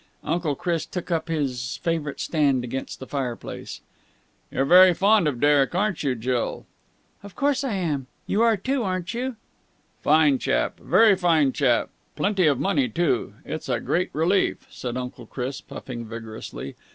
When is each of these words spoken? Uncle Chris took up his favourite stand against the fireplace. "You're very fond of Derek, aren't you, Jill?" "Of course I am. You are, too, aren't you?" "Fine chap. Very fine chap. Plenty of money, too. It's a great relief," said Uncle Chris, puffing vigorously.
Uncle 0.23 0.55
Chris 0.55 0.83
took 0.87 1.11
up 1.11 1.27
his 1.27 1.77
favourite 1.83 2.19
stand 2.19 2.63
against 2.63 2.99
the 2.99 3.05
fireplace. 3.05 3.81
"You're 4.49 4.65
very 4.65 4.95
fond 4.95 5.27
of 5.27 5.39
Derek, 5.39 5.75
aren't 5.75 6.01
you, 6.01 6.15
Jill?" 6.15 6.65
"Of 7.21 7.35
course 7.35 7.63
I 7.63 7.73
am. 7.75 8.07
You 8.25 8.41
are, 8.41 8.57
too, 8.57 8.81
aren't 8.81 9.13
you?" 9.13 9.35
"Fine 10.01 10.39
chap. 10.39 10.79
Very 10.79 11.15
fine 11.15 11.53
chap. 11.53 11.91
Plenty 12.15 12.47
of 12.47 12.59
money, 12.59 12.89
too. 12.89 13.35
It's 13.45 13.69
a 13.69 13.79
great 13.79 14.09
relief," 14.11 14.65
said 14.71 14.97
Uncle 14.97 15.27
Chris, 15.27 15.61
puffing 15.61 16.07
vigorously. 16.07 16.75